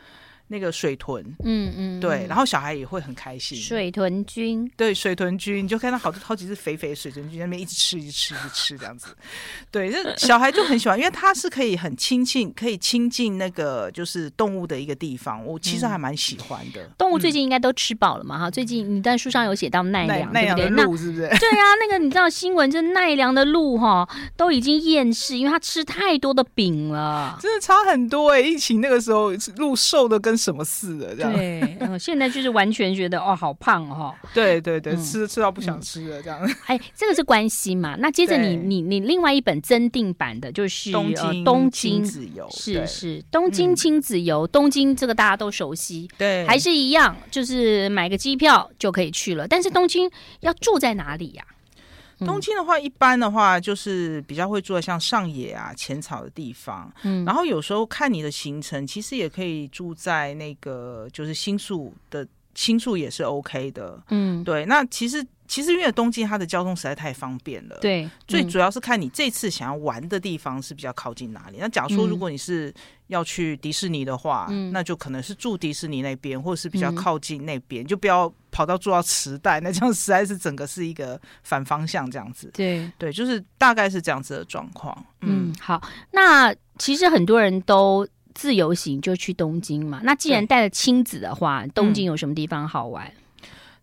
[0.47, 3.57] 那个水豚，嗯嗯，对，然后小孩也会很开心。
[3.57, 9.07] 水豚君，对，水豚君，你就看到好多好几只肥肥的水豚君在那边一直吃，一直吃，一直吃这样子。
[9.71, 15.45] 对，这小孩就很喜欢，因为它是可以很亲近，可以亲近那个就是动物的一个地方。
[15.45, 16.83] 我其实还蛮喜欢的。
[16.83, 18.39] 嗯、动物最近应该都吃饱了嘛？
[18.39, 21.27] 哈、嗯，最近你在书上有写到奈良，奈良的鹿是不是？
[21.39, 28.45] 对啊，那个你知道新闻，就是奈良的鹿哈都已经厌世，因为它吃太多的饼了，真的差很多哎、欸。
[28.45, 31.15] 疫情那个时候，鹿瘦的跟什么似的。
[31.15, 36.39] 对，嗯，现在就是完全觉得哦，好胖哦，对 对对，吃吃到不想吃了这样。
[36.65, 37.95] 哎，这个是关系嘛？
[37.99, 42.03] 那接着你你你另外一本增订版的就是东京东京
[42.35, 49.47] 游，是是东京亲子游，东京这个大家都熟悉，对，还是一样，就是买个机票就可以去了。
[49.47, 50.09] 但是东京
[50.41, 51.43] 要住在哪里呀？
[52.19, 56.91] 东京的话，一般的话就是比较会住在像上野啊、浅草的地方。
[57.03, 62.25] 嗯，然后有时候看你的行程，其实也可以住在那个就是新宿的
[62.55, 64.01] 新宿也是 OK 的。
[64.09, 64.65] 嗯，对。
[64.65, 67.77] 那其实其实因为东京它的交通实在太方便了。
[67.79, 71.57] 对，最主要是看你这次想要玩的地方是比较靠近哪里。
[71.59, 72.73] 那假如说如果你是
[73.07, 82.49] 要去迪士尼的话，嗯、那就可能是住迪士尼那边，或者是比较靠近那边，嗯、就不要跑到住到池袋，那这样实在是整个是一个反方向这样子。
[82.53, 84.97] 对对，就是大概是这样子的状况。
[85.21, 85.79] 嗯，嗯好。
[86.11, 90.01] 那其实很多人都自由行就去东京嘛。
[90.03, 93.11] 那既然带了亲子的话，东京有什么地方好玩？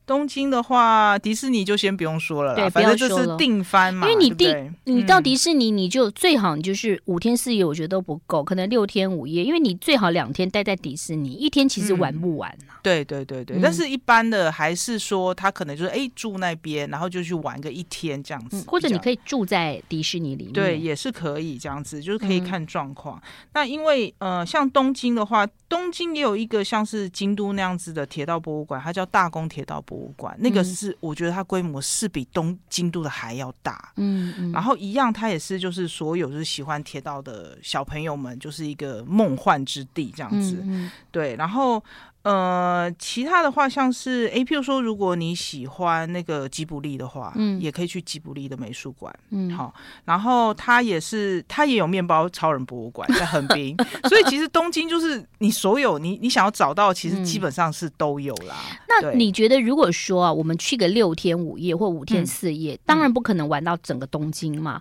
[0.07, 4.09] 东京的话，迪士尼就先不用说了啦，对，反正就是定番嘛。
[4.09, 4.53] 因为你定对？
[4.53, 12.53] 对你到迪士尼，你就最好你就是五天四夜，我觉得都不够，可能六天五夜，因为你最好两天待在迪士尼，一天其实玩不完。
[12.83, 23.19] 对对对对，嗯、但是一般的还是说他可能就是哎住那边，然后就去玩个一天这样子，嗯、或者你可以住在迪士尼里面，对，也是可以这样子，就是可以看状况。
[23.19, 23.23] 嗯、
[23.55, 40.63] 那因为呃，像东京的话，东京也有一个像是京都那样子的铁道博物馆，它叫大宫铁道博物馆，那个是我觉得它规模是比东京都的还要大，嗯嗯，然后一样，它也是就是所有就是喜欢铁道的小朋友们，就是一个梦幻之地这样子，
[41.11, 41.83] 对，然后。
[42.23, 53.77] 呃，其他的话像是，哎，譬如说，如果你喜欢那个吉卜力的话，嗯，也可以去吉卜力的美术馆，嗯，好，然后它也是，它也有面包超人博物馆在横滨，
[54.09, 58.55] 所以其实东京就是你所有你你想要找到，其实基本上是都有啦。
[58.71, 64.81] 嗯、那你觉得，如果说啊，我们去个六天五夜或五天四夜，嗯、当然不可能玩到整个东京嘛。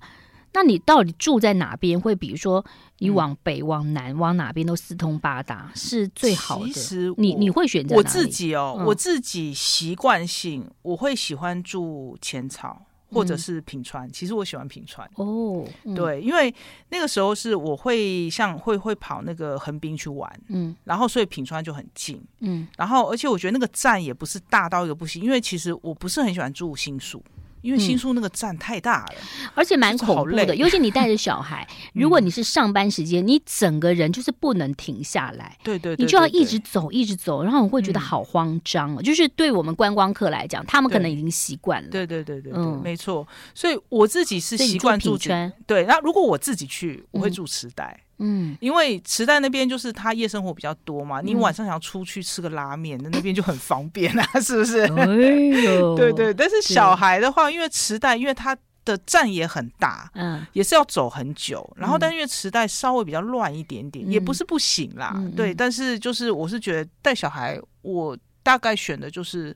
[0.54, 2.00] 那你到底住在哪边？
[2.00, 2.64] 会比如说，
[2.98, 6.68] 你往北、往南、往哪边都四通八达，是最好的。
[6.68, 14.08] 其实你你会选择我自己哦，嗯、我自己习惯性我会喜欢住浅草或者是品川。
[14.08, 16.54] 嗯、其实我喜欢品川哦，嗯、对，因为
[16.90, 27.24] 那个时候是我会像会会跑那个横滨去玩，嗯，然后所以品川就很近，嗯，然后而且我觉得那个站也不是大到一个不行，因为其实我不是很喜欢住新宿。
[27.62, 30.56] 因为新宿那个站太大了，嗯、而且蛮恐怖的。
[30.56, 35.58] 尤其你带着小孩， 如果你是上班时间，嗯、你整个人就是不能停下来。
[35.64, 38.96] 对对，对，对，对，你就要一直走，一直走，然后我会觉得好慌张。
[38.96, 41.90] 嗯、就是对我们观光客来讲，他们可能已经习惯了。
[41.90, 43.28] 对对对对对，嗯、没错。
[43.54, 45.52] 所以我自己是习惯住，住圈。
[45.66, 48.00] 对，那如果我自己去，我会住池袋。
[48.22, 54.82] 嗯嗯，因为池袋那边就是他夜生活比较多嘛，你晚上想要出去吃个拉面，那那边就很方便啊， 是不是？
[54.82, 55.06] 哎
[55.64, 56.34] 呦， 对对。
[56.34, 58.56] 但是小孩的话，因为池袋，因为它
[58.86, 61.68] 的站也很大，嗯，也是要走很久。
[61.76, 65.54] 然后，但因为池袋稍微比较乱一点点，也不是不行啦，对。
[65.54, 69.56] 但是就是我是觉得带小孩，我大概选的就是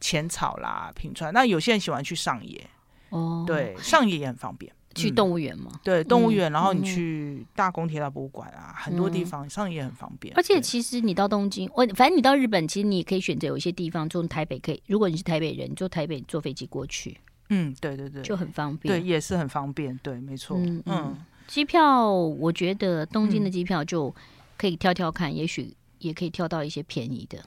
[0.00, 1.32] 浅草啦、平川。
[1.32, 2.66] 那有些人喜欢去上野，
[3.10, 4.72] 哦，对，上野也很方便。
[4.96, 5.70] 去动物园吗？
[5.72, 10.34] 嗯、对，动物园，然后你去大宫铁道博物馆啊，嗯、很多地方上也很方便。
[10.36, 17.16] 而且其实你到东京，我反正你到日本，其实你也可以选择有一些地方从台北可以，如果你是台北人，你坐台北坐飞机过去。
[17.50, 18.92] 嗯，对对对，就很方便。
[18.92, 19.96] 对，也是很方便。
[20.02, 20.56] 对，没错。
[20.58, 24.12] 嗯嗯，机票我觉得东京的机票就
[24.56, 27.38] 可以挑挑看，嗯、也许也可以挑到一些便宜的。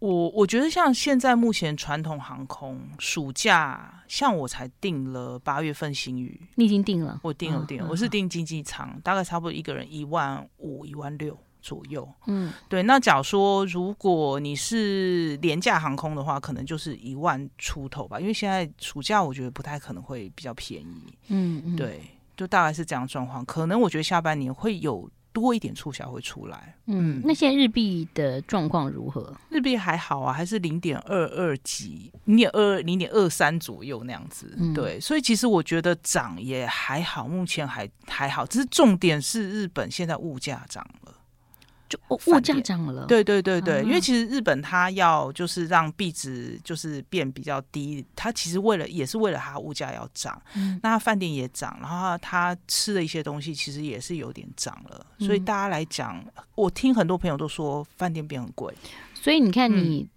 [0.00, 7.18] 我我觉得像现在目前传统航空暑假，像我才订了八月份新宇，你已经订了？
[7.22, 12.06] 我订了订了，我是订经济舱，大概差不多一个人一万五、一万六左右。
[12.26, 12.82] 嗯，对。
[12.82, 21.18] 那假如说如果你是廉价航空的话，可能就是一万出头吧，因为现在暑假我觉得不太可能会比较便宜。
[21.28, 22.02] 嗯，嗯，对，
[22.36, 23.42] 就大概是这样状况。
[23.46, 25.08] 可能我觉得下半年会有。
[25.34, 29.36] 多一点促销会出来，嗯，那现在日币的状况如何？
[29.50, 41.12] 日币还好啊，还是零点二二几，零点二二、零点二三左右那样子，嗯、对，所以其实我觉得涨也还好，目前还还好，只是重点是日本现在物价涨了。
[42.08, 58.72] 物价涨了，对对对对，因为其实日本它要就是让币值就是变比较低，它其实为了也是为了它物价要涨，嗯、那饭店也涨，然后它吃的一些东西其实也是有点涨了，所以大家来讲，我听很多朋友都说饭店变很贵，
[59.14, 60.08] 所以你看你。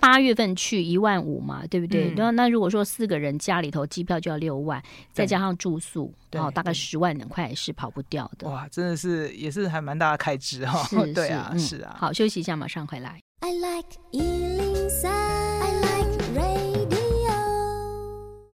[0.00, 2.10] 嗯八月份去一万五嘛，对不对？
[2.16, 4.82] 那、嗯、那如果说四个人家里头机票就要六万，
[5.12, 8.48] 再加上住宿，哦、大概十万两块是跑不掉的。
[8.48, 10.82] 哇，真的是也是还蛮大的开支哈。
[10.84, 11.96] 是是 对啊，嗯、是啊。
[11.98, 13.20] 好，休息一下，马上回来。
[13.40, 13.88] I like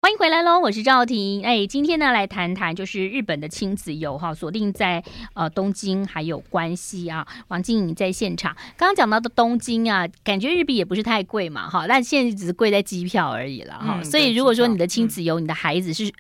[0.06, 1.44] 欢迎回来喽，我是赵婷。
[1.44, 5.02] 哎，今天呢来谈谈就是日本的亲子游哈，锁定在
[5.34, 7.26] 呃东京还有关西啊。
[7.48, 13.96] 王静在现场，刚刚讲到的东京啊，感觉日币也不是太贵嘛哈，但现在只是贵在机票而已了哈。
[13.98, 16.12] 嗯、所以如果说你的亲子游，嗯、你的孩子是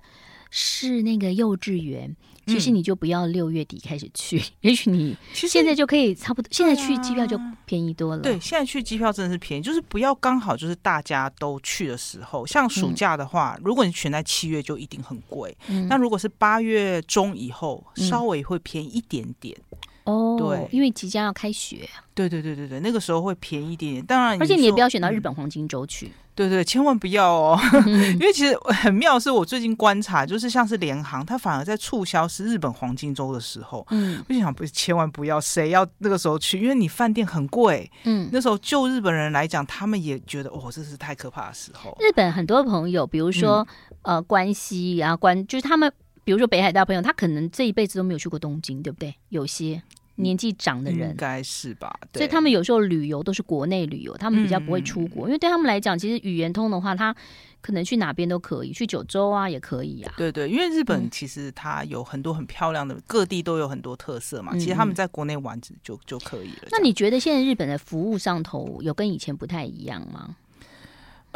[0.50, 2.16] 是那个幼稚园。
[2.46, 8.22] 其实你就不要六月底开始去，嗯、 也许你现在就可以差不多，现在去机票就便宜多了。
[8.22, 12.46] 对，现在去机票真的是便宜，就是不要刚好就是大家都去的时候。
[12.46, 15.56] 像暑假的话，嗯、如果你选在七月，就一定很贵。
[15.68, 19.56] 嗯、那如果是八月中以后，稍微会便宜一点点。
[20.04, 21.88] 哦，对，因为即将要开学。
[22.14, 24.06] 对对对对对，那个时候会便宜一点点。
[24.06, 26.06] 当然，而且你也不要选到日本黄金周去。
[26.06, 36.60] 嗯对对，千万不要哦， 因为其实很妙，是我最近观察，就是像是联航，它反而在促销是日本黄金周的时候，嗯，我就想不是千万不要，谁要那个时候去？
[36.60, 41.96] 因为你饭店很贵，嗯，那时候就日本人来讲，他们也觉得哦，这是太可怕的时候。
[42.00, 43.66] 日本很多朋友，比如说、
[44.02, 45.90] 嗯、呃关西啊关，就是他们，
[46.22, 49.14] 比如说北海道朋友，他可能这一辈子都没有去过东京，对不对？
[49.30, 49.82] 有些。
[50.16, 57.14] 年纪长的人应该是吧，所以他们有时候旅游都是国内旅游，他们比较不会出国，嗯、因为对他们来讲，其实语言通的话，他
[57.60, 60.14] 可能去哪边都可以，去九州啊也可以啊。
[60.16, 64.52] 对对，因为日本其实它有很多很漂亮的，嗯、各地都有很多特色嘛。
[64.54, 66.68] 其实他们在国内玩就就可以了。
[66.70, 70.36] 那你觉得现在日本的服务上头有跟以前不太一样吗？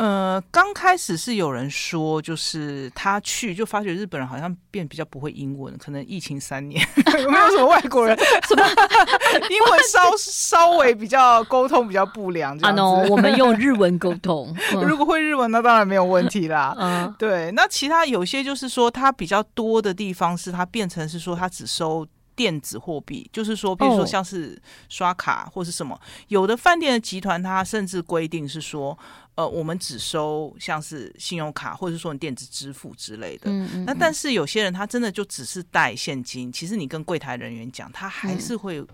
[0.00, 6.82] 呃，刚开始是有人说，就是他去就发觉日本人好像变比较不会英文，可能疫情三年
[7.22, 8.16] 有没有什么外国人
[8.48, 8.66] 什么
[9.50, 12.80] 英文稍稍微比较沟通比较不良这样子。
[12.80, 14.56] 啊 no，我们用日文沟通。
[14.82, 16.74] 如果会日文，那当然没有问题啦。
[16.78, 17.50] 嗯，对。
[17.52, 22.06] 那其他有些就是说，他比较多的地方是他变成是说，他只收
[22.40, 28.96] 电子货币，就是说，比如说像是刷卡或是什么，有的饭店的集团它甚至规定是说。
[29.36, 33.50] 呃，我们只收像是信用卡，或者是说你电子支付之类的。
[33.50, 33.84] 嗯嗯嗯。
[33.86, 38.84] 那但是有些人他真的就只是带现金，其实你跟柜台人员讲，他还是会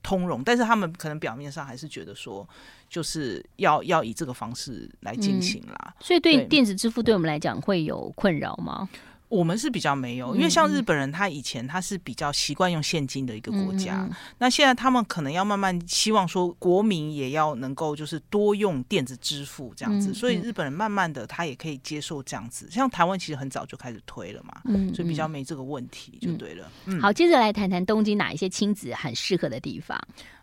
[0.00, 2.46] 通融，嗯、但是他们可能表面上还是觉得说，
[2.88, 5.76] 就是要要以这个方式来进行啦。
[5.86, 8.88] 嗯、所以对电子支付对我们来讲会有困扰吗？
[9.28, 14.08] 我们是比较没有，因为像日本人，他以前他是比较习惯用现金的一个国家。
[14.38, 20.14] 那现在他们可能要慢慢希望说，国民也要能够就是多用电子支付这样子。
[20.14, 22.68] 所以日本人慢慢的他也可以接受这样子。
[22.70, 26.70] 像台湾其实很早就开始推了嘛，嗯嗯，所以比较没这个问题就对了。
[26.86, 30.00] 嗯，好，接着来谈谈东京哪一些亲子很适合的地方。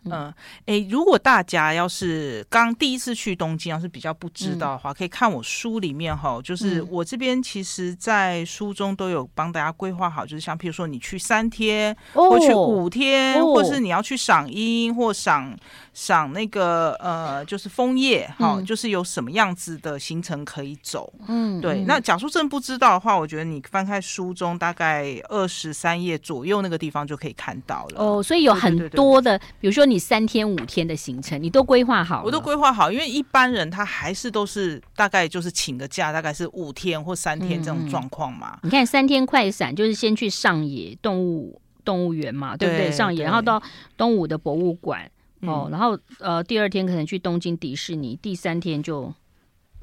[0.08, 0.32] 嗯，
[0.66, 15.56] 哎、欸，如果大家要是刚第一次去东京，要是比较不知道的话，嗯、可以看我书里面哈，就是我这边其实，在书中都有帮大家规划好，就是像譬如说你去三天，哦、或去五天，哦、或是你要去赏樱或赏
[15.96, 21.12] 赏那个呃，就是枫叶，好、嗯，就是有什么样子的行程可以走。
[21.26, 21.84] 嗯，对。
[21.88, 28.00] 那假如真不知道的话，我觉得你翻开书中大概二十三页左右那个地方就可以看到了。
[28.00, 29.96] 哦，所以有很多的，对对对对，比如说你。
[29.98, 32.24] 三天五天的行程，你都规划好了？
[32.26, 38.58] 我都规划好，因为一般人他还是都是大概就是请个假，大概是五天或三天这种状况嘛。
[38.62, 42.86] 你看三天快闪就是先去上野动物动物园嘛，对不对？
[42.88, 43.60] 对上野，然后到
[43.96, 45.10] 东武的博物馆
[45.46, 49.12] 哦，然后呃第二天可能去东京迪士尼，第三天就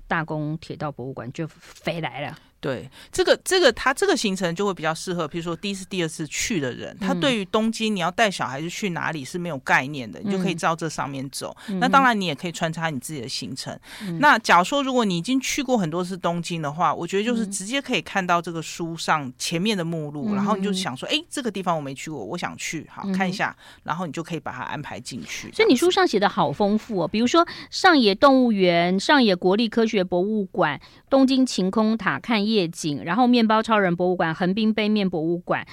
[0.07, 2.37] 大宫铁道博物馆就飞来了。
[2.63, 11.53] 对，这个这个他这个行程就会比较适合，比如说第一次、第二次去的人，他对于东京你要带小孩子去哪里是没有概念的，你就可以照这上面走。
[11.67, 13.77] 嗯、那当然你也可以穿插你自己的行程。
[14.01, 25.51] 嗯、那假如说如果你已经去过很多次东京的话，我觉得就是直接可以看到这个书上前面的目录，嗯、然后你就想说，哎，这个地方我没去过，我想去，好看一下，然后你就可以把它安排进去。
[25.51, 30.79] 所以你书上写的好丰富哦，比如说上野动物园、上野国立科学博物馆、
[31.13, 35.63] 东京晴空塔看夜景，然后面包超人博物馆、横滨杯面博物馆，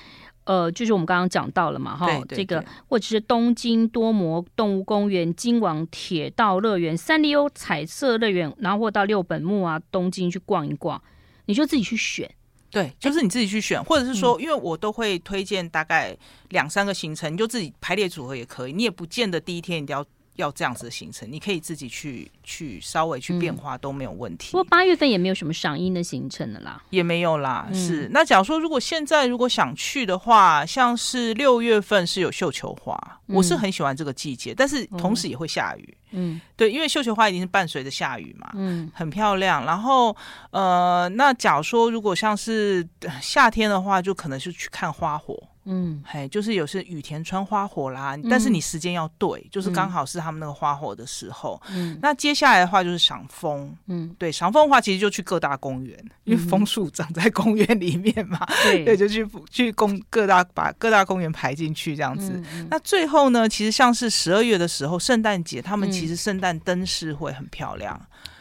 [0.44, 11.03] 呃，就是我们刚刚讲到了嘛，哈，这个或者是东京多摩动物公园、京王铁道乐园、三丽鸥彩色乐园，然后或到六本木啊，东京去逛一逛，
[11.46, 12.31] 你就自己去选，
[12.70, 16.14] 对，就是你自己去选，或者是说，因为我都会推荐大概
[16.50, 20.05] 两三个行程，你就自己排列组合也可以，你也不见得第一天一定要。
[20.40, 24.53] 要这样子的行程，你可以自己去去稍微去变化都没有问题。
[24.53, 27.68] 不过八月份也没有什么赏樱的行程了啦，也没有啦。
[27.72, 35.96] 是那假如说如果现在如果想去的话，像是六月份是有绣球花，我是很喜欢这个季节，但是同时也会下雨。
[36.12, 39.64] 嗯，对，因为绣球花一定是伴随着下雨嘛，嗯，很漂亮。
[39.64, 40.16] 然后
[40.50, 42.85] 呃，那假如说如果像是
[43.20, 45.40] 夏天的话，就可能是去看花火。
[45.72, 51.61] 嗯，嘿，就是有些雨田川花火啦，嗯、但是你时间要对，就是刚好是他们那个花火的时候。
[51.70, 53.72] 嗯，那接下来的话就是赏枫。
[53.87, 58.44] 嗯，对，赏枫的话其实就去各大公园，嗯、因为枫树长在公园里面嘛。
[58.64, 62.42] 对，对，就去去公各大把各大公园排进去这样子。
[62.68, 68.00] 那最后呢，其实像是十二月的时候，圣诞节，他们其实圣诞灯饰会很漂亮。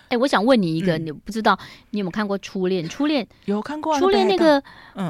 [0.09, 1.57] 哎，我想问你一个，你不知道
[1.91, 2.83] 你有没有看过《初恋》？
[2.89, 4.61] 初恋有看过《初恋》那个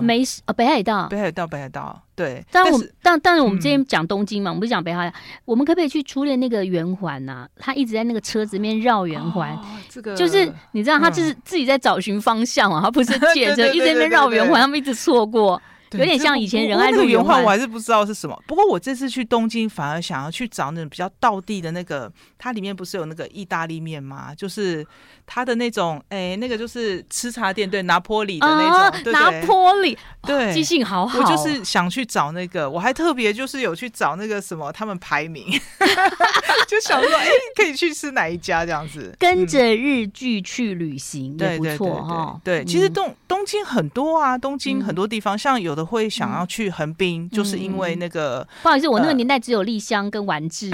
[0.01, 2.01] 没呃北海道，北海道，北海道。
[2.15, 7.47] 对，但我但但是我们今天讲东京嘛，我们不是讲北海道，我们可不可以去初恋那个圆环呐？
[7.57, 9.57] 他一直在那个车子里面绕圆环，
[9.87, 15.61] 这个就是你知道，他就是自己在找寻方向啊，他不是借 着一直在那边绕圆环，他们一直错过。
[15.91, 18.39] 有点像以前仁爱路圆环，我还是不知道是什么。
[18.45, 24.33] 不过我这次去东京，反而想要去找那种比较道地的那个，它里面不是有那个意大利面吗？
[24.35, 24.85] 就是
[25.31, 31.19] 它的那种，哎，那个就是吃茶店，对，拿坡里的那种，拿坡里，对，记性好好。
[31.19, 35.45] 我就是想去找那个，我还特别就是有去找那个什么，他们排名，
[36.67, 42.39] 就想说，哎，可以去吃哪一家这样子，跟着日剧去旅行也不错哈。
[42.43, 45.89] 对，其实东东京很多啊，东京很多地方，像有的。
[45.89, 50.69] 会想要去横滨，嗯、就是因为那个、嗯、不好意思，我那个年代只有丽香跟丸治，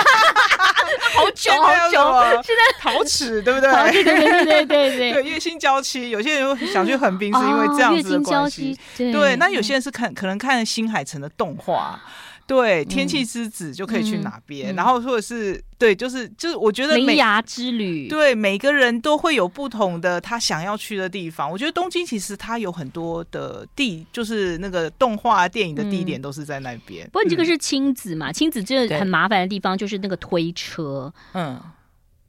[1.24, 1.52] 好久
[2.12, 3.70] 好久，现在陶瓷对不对？
[3.90, 12.00] 对对对对对 对，月薪娇妻，有些人想去横滨是因为这样子的关系，对，对，那有些人是看可能看新海诚的动画。
[12.46, 21.50] 对，天气之子就可以去哪边，然后或者是对，就是就是，我觉得梅牙之旅，对，每个人都会有不同的他想要去的地方。
[21.50, 27.06] 我觉得东京其实它有很多的地，就是那个动画电影的地点都是在那边。
[27.06, 31.58] 不过你这个是亲子嘛，亲子这个很麻烦的地方就是那个推车，嗯。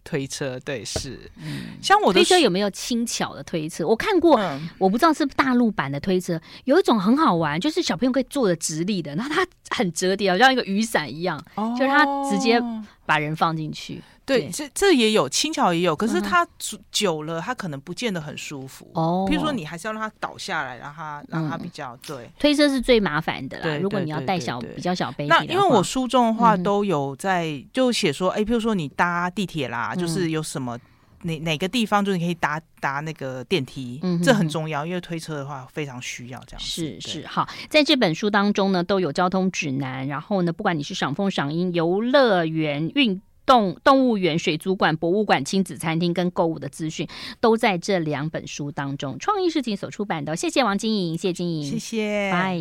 [0.05, 3.85] 推车对是，嗯，像我的推车有没有轻巧的推车？
[3.85, 9.45] 我看过，嗯、我不知道是大陆版的推车，有一种很好玩，就是小朋友可以坐的直立的，然后它
[9.75, 12.61] 很折叠，好像一个雨伞一样，哦、就是它直接
[13.05, 14.01] 把人放进去。
[14.25, 16.47] 对，这这也有轻巧也有，可是它
[16.91, 18.89] 久了，它可能不见得很舒服。
[18.95, 22.27] 哦，比如说你还是要让它倒下来，让它让它比较对。
[22.39, 25.27] 推车是最麻烦的啦，如果你要带小比较小 baby。
[25.27, 30.75] 那因为我书中的话都有在就写说，哎，比如说你搭地铁啦，就是有什么
[31.21, 36.59] 哪哪个地方就是你可以搭搭那个电梯，这很重要，因为推车的话非常需要这样。
[36.59, 43.21] 是是好，在这本书当中呢，都有交通指南，然后呢，不管你是赏枫赏樱游乐园运。
[43.45, 47.07] 动动物园、水族馆、博物馆、亲子餐厅跟购物的资讯，
[47.39, 49.17] 都在这两本书当中。
[49.19, 52.59] 创意事情所出版的，谢谢王晶莹，谢谢金莹，谢谢，拜。